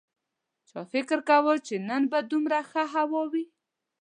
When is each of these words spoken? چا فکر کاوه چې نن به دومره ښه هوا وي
چا 0.69 0.79
فکر 0.91 1.19
کاوه 1.29 1.53
چې 1.67 1.75
نن 1.89 2.01
به 2.11 2.19
دومره 2.31 2.59
ښه 2.69 2.83
هوا 2.93 3.23
وي 3.31 3.45